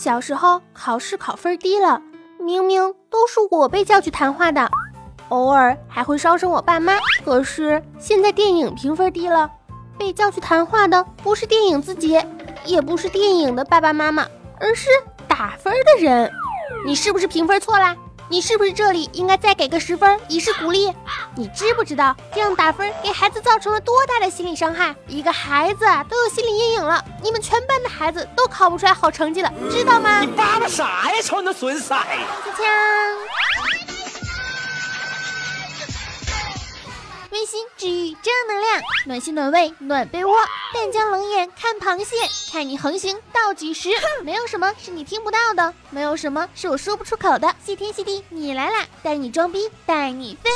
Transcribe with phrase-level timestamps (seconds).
[0.00, 2.00] 小时候考试考分低了，
[2.38, 4.66] 明明都是我被叫去谈话的，
[5.28, 6.94] 偶尔还会烧声我爸妈。
[7.22, 9.50] 可是现在电影评分低了，
[9.98, 12.18] 被叫去谈话的不是电影自己，
[12.64, 14.26] 也不是电影的爸爸妈妈，
[14.58, 14.88] 而是
[15.28, 16.32] 打分的人。
[16.86, 17.94] 你是不是评分错了？
[18.30, 20.94] 你是不是这里应该再给个十分，以示鼓励？
[21.34, 24.94] 你知不知道这样打分给孩子造成了多大的心理伤害？
[25.08, 30.20] 一个孩子都有心理阴影了，你们全班的孩子都考不出来好成绩了，知道吗？
[30.20, 31.20] 你叭叭啥呀？
[31.24, 31.92] 瞅你那损色！
[31.96, 32.00] 锵
[37.30, 40.34] 温馨治愈正能量，暖心暖胃暖被窝。
[40.74, 42.16] 但将冷眼看螃蟹，
[42.50, 43.88] 看你横行到几时？
[44.24, 47.54] 没有什么是你听不到的，没有什么是我说不出口的。
[47.64, 48.84] 谢天谢地，你来啦！
[49.04, 50.50] 带你装逼，带你飞。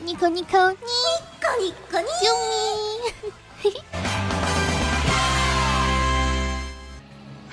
[0.00, 0.78] 尼可尼可尼
[1.40, 3.32] 可尼可尼，救命！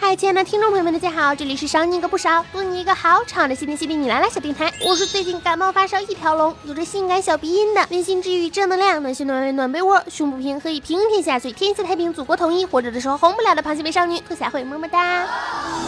[0.10, 15.28] 嗨，亲爱的听众朋友们，大家好，这里是少你一个不少，多你一个好，吵的西天谢地你来了小电台，我是最近感冒发烧一条龙，有着性感小鼻音的温馨治愈正能量，暖心暖胃暖被窝，胸不平可以平天下，所以天下太平，祖国统一，活着的时候红不了的螃蟹美少女兔小慧，么么哒。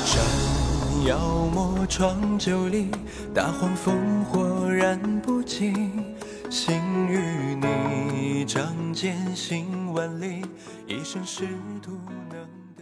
[0.05, 0.23] 山
[1.07, 1.17] 妖
[1.51, 2.91] 魔闯九里，
[3.33, 6.15] 大黄蜂火燃不尽，
[6.47, 6.79] 心
[7.09, 10.45] 与你，仗剑行万里，
[10.85, 11.47] 一生仕
[11.81, 11.97] 途。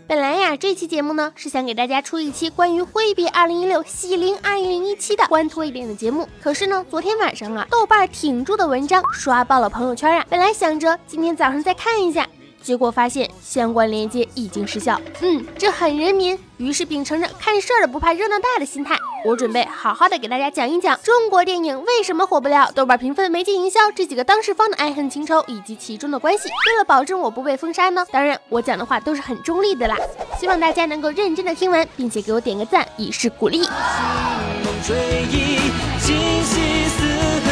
[0.09, 6.27] 本来呀，这期节目呢是想给大家出一期关于挥别二零一六喜临二零一七的欢脱一点的节目。
[6.41, 10.25] 可是呢，昨天晚上啊，豆瓣挺住的文章刷爆了朋友圈啊。
[10.27, 12.27] 本来想着今天早上再看一下。
[12.61, 16.37] 结果发现相关链接已经失效，嗯，这很人民。
[16.57, 26.49] 于是秉承着看事儿的不怕热闹大的心态，我准备好好的给大家讲一讲中国电影为什么火不了、豆瓣评分、媒介营销这几个当事方的爱恨情仇以及其中的关系。
[26.49, 29.95] 为了保证我不被封杀呢，当然我讲的话都是很中立的啦。
[30.37, 33.61] 希望大家能够认真的听完，并且给我点个赞以示鼓励。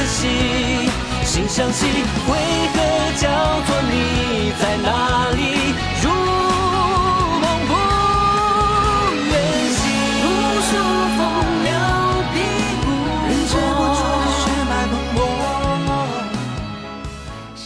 [0.08, 0.77] 心
[1.46, 2.34] 相惜，为
[2.74, 2.78] 何
[3.18, 3.28] 叫
[3.66, 5.42] 做你在哪里？
[6.04, 6.10] 如
[7.40, 7.72] 梦不
[9.26, 9.32] 愿
[9.72, 9.80] 醒，
[10.24, 10.26] 无
[10.62, 10.70] 数
[11.16, 11.20] 风
[11.64, 11.70] 流
[12.34, 12.36] 碧
[12.84, 12.86] 骨，
[13.28, 14.00] 人却不知
[14.44, 15.18] 血脉蓬勃。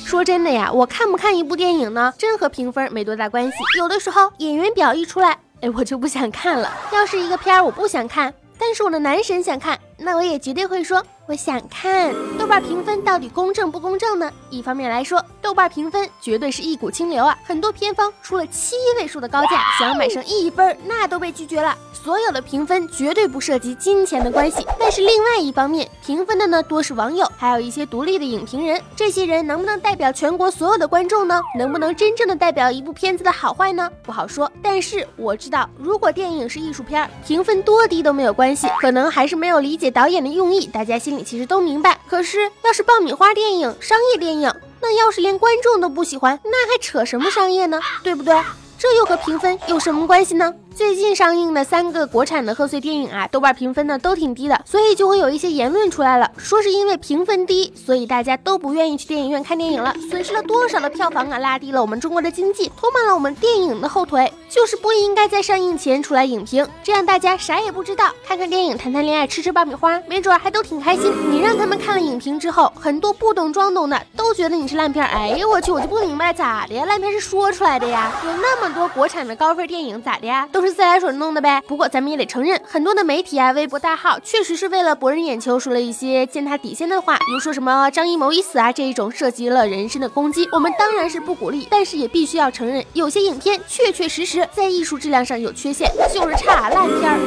[0.06, 2.14] 说真的呀，我看不看一部电影呢？
[2.18, 3.58] 真和评分没多大关系。
[3.78, 6.72] 有的时候演员表一出来，哎，我就不想看了。
[6.94, 11.04] 要是一个片儿我不想看，但是我的男神想看，那我也绝对会说。
[11.32, 14.30] 我想看豆瓣评分到底公正不公正呢？
[14.50, 21.74] 一方面来说，豆瓣评分绝对是一股清流啊，很多片方出了七位数的高价，想要买上一分，那都被拒绝了。
[22.04, 24.66] 所有的评分绝对不涉及金钱的关系。
[24.80, 31.40] 但是另外一方面，评分的呢多是网友，还有一些独立的影评人，这些人能不能代表全国所有的观众呢？
[31.58, 33.90] 能不能真正的代表一部片子的好坏呢？
[34.04, 34.52] 不好说。
[34.62, 41.24] 但是我知道，如果电影是艺术片，评分多低都没有关系，可能还是没有理解导演的用意，大家心里。
[41.24, 47.80] 其实都明白，可是要是爆米花电影、商业电影， 那要是连观众都不喜欢，那还扯什么商业呢？
[48.04, 48.36] 对不对？
[48.78, 50.52] 这又和评分有什么关系呢？
[50.74, 71.12] 最近上映的三个国产的贺岁电影啊，豆瓣评分呢都挺低的，所以就会有一些言论出来了，说是因为评分低，所以大家都不愿意去电影院看电影了，损失了多少的票房啊，拉低了我们中国的经济，拖慢了我们电影的后腿，就是不应该在上映前出来影评，这样大家啥也不知道，看看电影，谈谈恋爱，吃吃爆米花，没准还都挺开心。
[71.30, 76.86] 你让他们看了影评之后，很多不懂装懂的都觉得你是烂片，哎呦我去，我就不明白咋的呀？
[76.86, 80.48] 烂片是说出来的呀，有那么多国产的高分电影咋的呀？
[80.50, 80.61] 都。
[80.62, 81.60] 都是自来水弄的呗。
[81.68, 90.48] 不过咱们也得承认，很多的媒体啊、微博大号，确实是为了博人眼球，说了一些践踏底线的话，比如说什么张艺谋已死啊这一种涉及了人身的攻击。
[90.52, 97.18] 我们当然是不鼓励，但是也必须要承认，有些影片确确实实在艺术质量上有缺陷，就是差烂片儿。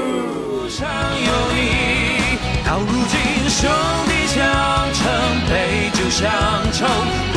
[2.64, 3.18] 到如今，
[3.50, 3.68] 兄
[4.06, 4.44] 弟相
[4.94, 5.10] 称，
[5.50, 6.30] 杯酒相
[6.72, 7.33] 酬。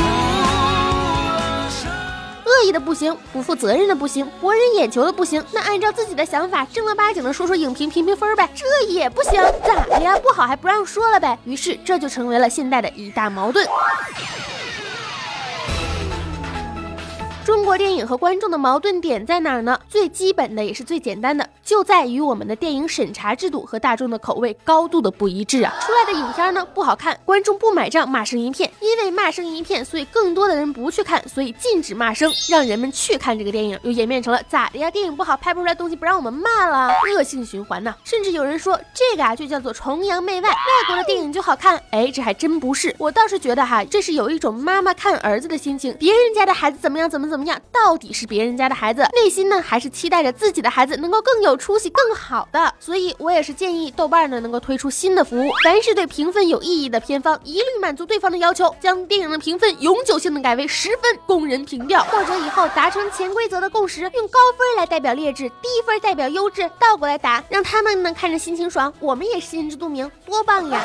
[2.58, 9.34] 恶意的不行，不负责任的不行，博人眼球的不行，那按照自己的想法，正儿八经的说说影评，评评分呗，这也不行，
[9.64, 10.18] 咋的呀？
[10.18, 11.38] 不好还不让说了呗？
[11.46, 13.68] 于是这就成为了现代的一大矛盾。
[17.48, 19.80] 中国电影和观众的矛盾点在哪儿呢？
[19.88, 25.74] 最基本的也是最简单的，就在于我们的电影审查制度和大众的口味高度的不一致啊！
[25.80, 28.70] 出来的影片呢不好看，观众不买账，骂声一片。
[28.82, 34.92] 因为骂声一片，所以更多的人不去看，所以禁止骂声，让人们去看这个电影，又演变成了咋的呀？
[34.92, 37.96] 电影不好，拍不出来东西，不让我们骂了，恶性循环呢。
[38.04, 40.56] 甚至有人说这个啊就叫做崇洋媚外，外
[40.88, 41.82] 国的电影就好看。
[41.92, 47.37] 哎，这还真不是，我倒是觉得哈，这是有一种妈妈看儿子的心情，别人家的孩子怎么样，怎么怎。
[47.38, 52.74] 怎么样，到底是别人家的孩子，内心呢还是期待着自己的孩子能够更有出息、更好的。
[52.80, 62.04] 所以我也是建议豆瓣呢能够推出新的服务，凡是对评分有异议的片方，一律满足对方的要求，将电影的评分永久性的改为十分，供人评调。
[62.06, 70.82] 或者以后达成潜规则的共识，用高分来代表劣质，低分代表优质，倒过来打，让他们呢看着心情爽，我们也心知肚明，多棒呀！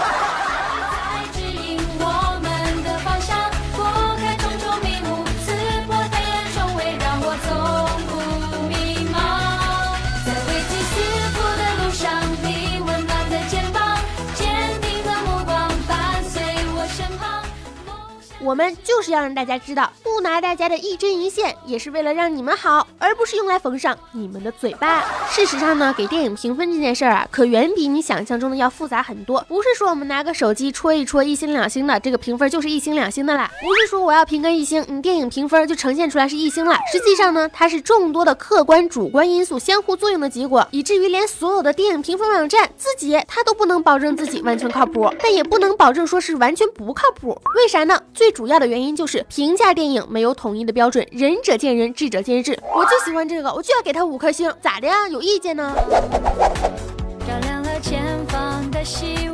[18.53, 25.03] 我们就是要让大家知道，不拿大家的一针一线，也是为了让你们好，而不是用来缝上你们的嘴巴。
[25.31, 29.43] 事实上呢，给电影评分这件事儿啊，可远比你想象中的要复杂很多。
[29.49, 33.51] 不是说我们拿个手机戳一戳一星两星的，这个评分就是一星两星的啦。
[33.63, 36.77] 不是说我要评个一星，你电影评分就呈现出来是一星了。
[36.93, 47.41] 实际上呢，它是众多的客观主观因素相互作用的结果，以至于连所有的电影评分网站自己它都不能保证自己完全靠谱，但也不能保证说是完全不靠谱。
[47.57, 47.99] 为啥呢？
[48.13, 52.59] 最主主要的原因就是评价电影没有统一的标准，仁者见仁，智者见智。
[52.75, 55.07] 我就喜欢这个，我就要给他五颗星，咋的呀？
[55.09, 55.73] 有意见呢？
[57.21, 59.31] 照亮了前方的希，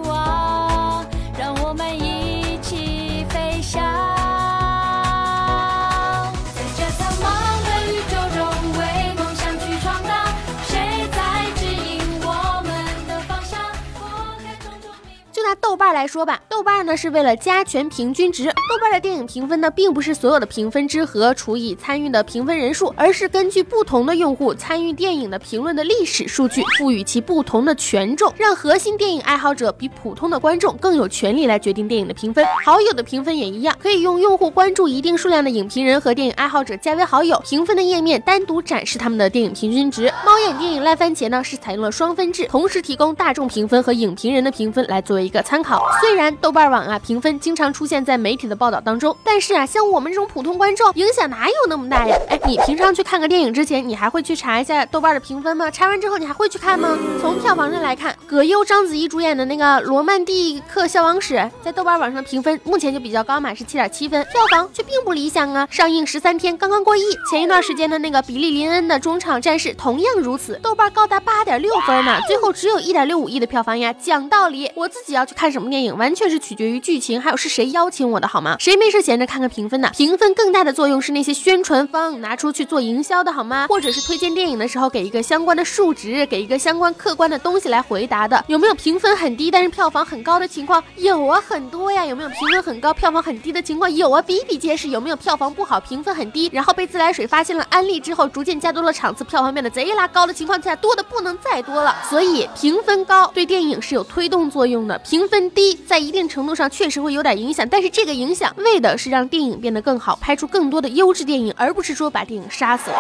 [15.60, 18.46] 豆瓣来说吧，豆瓣呢是为了加权平均值。
[18.46, 32.44] 豆瓣的电影评分呢，并不是所有的评分之和除以参与的评分人数，而是根据不同的用户参与电影的评论的历史数据，赋予其不同的权重，让核心电影爱好者比普通的观众更有权利来决定电影的评分。
[32.64, 40.12] 好友的评分也一样，可以用用户关注一定数量的影评人和电影爱好者加为好友，评分的页面单独展示他们的电影平均值。
[40.25, 45.43] 猫眼电影烂番茄呢是采用了双分制，同时提供大众评分和影评人的评分来作为一个。
[45.48, 45.90] 参考。
[45.98, 52.14] 虽然豆瓣网啊评分经常出现在媒体的报道当中，但是啊，像我们这种普通观众，影响哪有那么大呀？
[52.28, 55.70] 哎，你平常去看个电影之前，你还会去查一下豆瓣的评分吗？
[55.70, 56.98] 查完之后，你还会去看吗？
[57.18, 61.34] 从票房上来看，葛优、章子怡主演的那个《罗曼蒂克消亡史》
[61.64, 65.66] 在豆瓣网上的评分目前就比较高嘛，是七点七分，票房却并不理想啊。
[65.70, 67.00] 上映十三天刚刚过亿。
[67.30, 73.94] 前一段时间的那个比利林恩的中场战士同样如此，豆瓣高达八点六分呢，最后只有一点六五亿的票房呀。
[73.98, 75.38] 讲道理，我自己要去。
[75.38, 78.56] 看什么电影完全是取决于剧情，还有是谁邀请我的，好吗？
[78.58, 79.88] 谁没事闲着看个评分呢？
[79.94, 83.69] 评分更大的作用是那些宣传方拿出去做营销的，好吗？
[83.69, 88.44] 或者是推荐电影的时候给一个相关的数值，给一个相关客观的东西来回答的。
[88.49, 90.82] 有没有评分很低但是票房很高的情况？
[90.96, 92.05] 有啊，很多呀。
[92.05, 93.88] 有没有评分很高票房很低的情况？
[93.94, 94.88] 有啊，比比皆是。
[94.88, 101.94] 有没有票房不好评分很低，然后被自来水发现了安利之后，逐渐加多了场次，票房变得贼拉高的情况下，多的不能再多了。
[102.11, 105.27] 所以评分高对电影是有推动作用的，评。
[105.28, 112.96] 分低，在一定程度上确实会有点影响，但是这个影响为的是让电影变得更好，拍出更多的优质电影，而不是说把电影杀死了。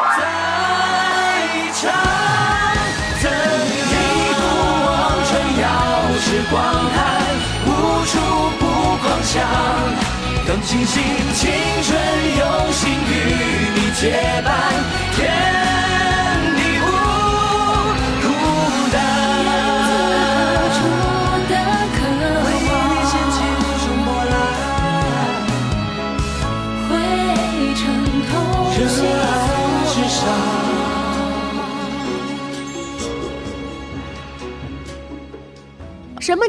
[10.46, 11.02] 更清醒，
[11.34, 11.50] 青
[11.82, 12.00] 春
[12.38, 14.54] 有幸与你结伴。
[15.14, 15.57] 天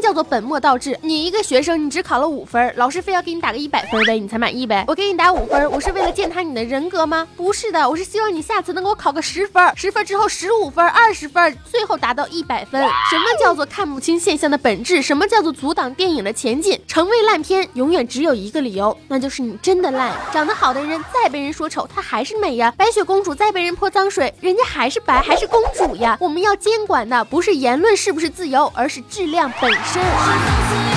[0.10, 0.98] 叫做本末倒置？
[1.04, 4.84] 你一个学生，你只考了五分，老师非要给你打个一百分呗，你才满意呗？
[4.88, 7.28] 我给你打五分，我是为了践踏你的人格吗？
[7.38, 12.82] 不是的，我是希望你下次能给我考个十分，十分之后十五分、二十分，最后达到一百分。
[12.82, 15.00] 什么叫做看不清现象的本质？
[15.00, 16.82] 什么叫做阻挡电影的前进？
[16.88, 20.12] 成为烂片，永远只有一个理由，那就是你真的烂。
[20.34, 22.74] 长得好的人再被人说丑，她还是美呀。
[22.76, 26.18] 白雪公主再被人泼脏水，人家还是白，还是公主呀。
[26.20, 29.72] 我们要监管的不是言论是不是自由，而是质量本。
[29.84, 30.89] 身身。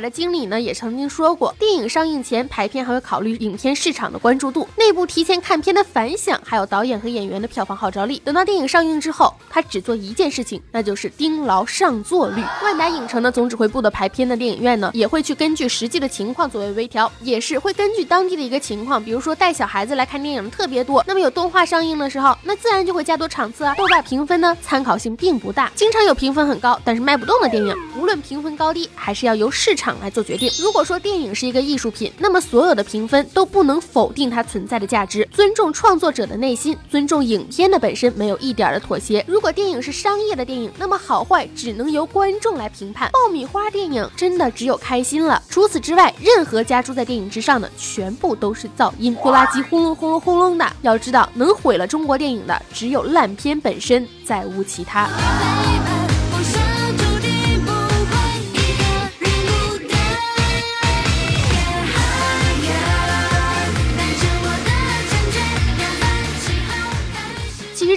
[0.00, 8.20] 的经理呢也曾经说过，电影上映前排片还会考虑影片市场的关注度、内部提前看片的反响，还有导演和演员的票房号召力。
[8.24, 12.42] 等到电影上映之后，他只做一件事情，那就是盯牢上座率。
[12.62, 23.74] 万达影城的总指挥部的排片的电影院呢，也会去根据实际的情况作为微调，也是会根据当地的一个情况，比如说带小孩子来看电影特别多，那么有动画上映的时候，那自然就会加多场次啊。
[23.76, 27.74] 豆瓣评分呢参考性并不大，经常有评分很高但是卖不动的电影，
[28.08, 30.50] 论评分高低，还是要由市场来做决定。
[30.58, 39.22] 如果说电影是一个艺术品，那么所有的评分都不能否定它存在的价值，尊重创作者的内心，尊重影片的本身，没有一点的妥协。
[39.28, 43.10] 如果电影是商业的电影，那么好坏只能由观众来评判。
[43.10, 50.66] 爆米花电影真的只有开心了，除此之外，任何加诸在电影之上的，全部都是噪音，拖拉机轰隆轰隆轰隆的。
[50.80, 55.10] 要知道，能毁了中国电影的，只有烂片本身，再无其他。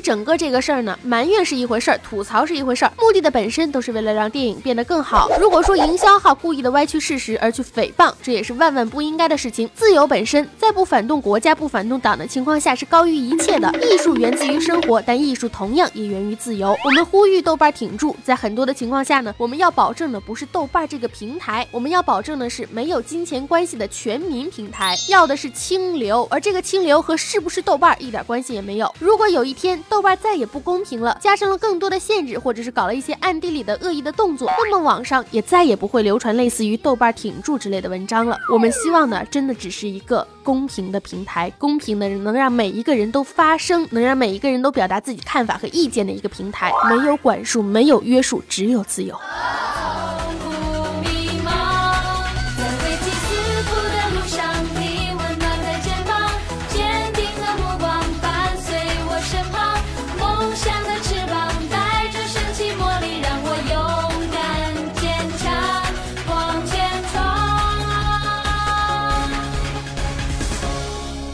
[0.01, 5.29] 整个这个事儿呢，埋怨是一回事儿，吐槽是一回事儿，目的的本身都是为了让电影变得更好。
[5.39, 9.69] 如果说营销号故意的歪曲事实而去诽谤，这也是万万不应该的事情。
[9.75, 13.71] 自由本身在不反动国家、不反动党的情况下是高于一切的。
[13.81, 16.75] 艺术源自于生活，但艺术同样也源于自由。
[16.83, 26.27] 我们呼吁豆瓣挺住，在很多的情况下呢，我们要保证的不是豆瓣这个平台，我们要保证的是没有金钱关系的全民平台，要的是清流。
[26.31, 28.93] 而这个清流和是不是豆瓣一点关系也没有。
[28.99, 38.39] 如果有一天，豆瓣再也不公平了，加上了更多的限制，或者是搞了一些暗地里的恶意的动作，那么网上也再也不会流传类似于“豆瓣挺住”之类的文章了。
[38.49, 49.13] 我们希望呢，真的只是一个公平的平台，公平的能让每一个人都发声，能让每一个人都表达自己看法和意见的一个平台，没有管束，没有约束，只有自由。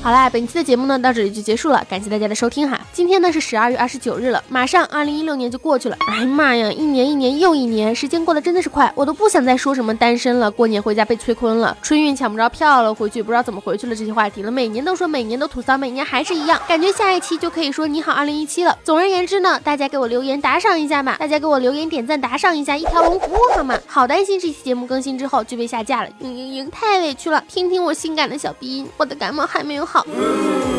[0.07, 2.79] 好啦，本期的节目呢到这里就结束了，感谢大家的收听哈。
[2.93, 5.97] 今天呢是十二月二十九日了，马上二零一六年就过去了。
[6.07, 14.49] 哎呀妈呀，一年一年又一年，时间过得真的是快，我都不想再说什么单身了，过年回家被催婚了，春运抢不着票了，回去不知道怎么回去了这些话题了。
[14.49, 18.77] 每年都说，每年都吐槽，每年还是一样，感觉下一期就可以说你好二零一七了。
[18.85, 23.77] 总而言之呢，大家给我留言打赏一下吧，大家给我留言点赞打赏一下，一条龙服务好吗？
[23.85, 27.43] 好担心这期节目更新之后就被下架了，嘤嘤嘤，太委屈了。
[27.49, 29.96] 听听我性感的小鼻音，我的感冒还没有好。
[29.97, 30.76] 好。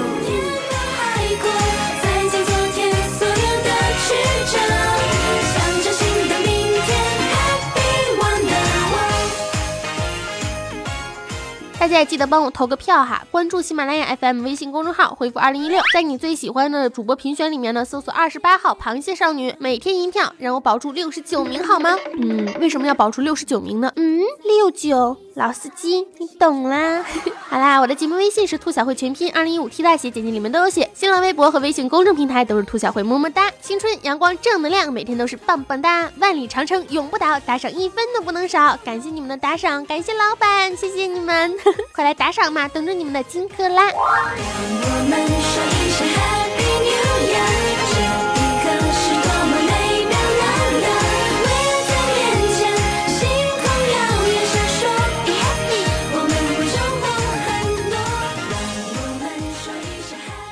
[11.79, 21.97] 大家也记得帮我投个票哈，关注喜马拉雅 FM 微信公众号，回复二零一六，在你最喜欢的主播评选里面呢，搜索二十八号螃蟹少女，每天一票，让我保住六十九名好吗？
[22.21, 23.93] 嗯，为什么要保住六十九名呢？
[23.95, 27.05] 嗯，六九老司机，你懂啦。
[27.49, 30.91] 好啦，我的节目微信是兔小慧全拼二零一五 T 大写，简介里面都有写。
[30.95, 33.51] 新浪微博和微信公众平台都是兔小慧，么么哒。
[33.63, 36.11] 青春阳光正能量，每天都是棒棒哒。
[36.19, 38.77] 万里长城永不倒，打赏一分都不能少。
[38.85, 41.57] 感谢你们的打赏，感谢老板，谢谢你们。
[41.93, 43.91] 快来打赏嘛，等着你们的金克拉。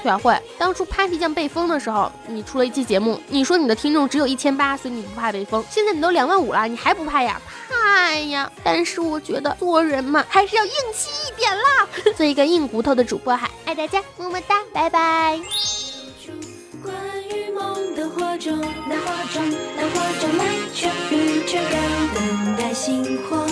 [0.07, 5.65] 兔小慧，当初 Papi 酱被封的时候，你出了一期节目，你说你的听众只有一千八，所以你不怕被封。
[5.69, 7.43] 现在你都两万五了，你还不怕呀？
[7.69, 8.49] 怕呀！
[8.63, 11.89] 但是我觉得做人嘛，还是要硬气一点啦。
[12.17, 15.41] 做一个硬骨头的主播哈，爱大家，么么哒，拜拜。
[16.85, 16.95] 关
[17.29, 18.57] 于梦的火种，
[18.89, 19.43] 那火种，
[19.77, 21.57] 那火种来，春雨之
[22.15, 23.45] 等待星火。